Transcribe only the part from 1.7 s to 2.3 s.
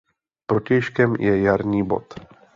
bod.